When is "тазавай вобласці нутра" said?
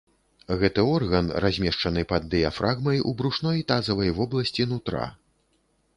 3.73-5.05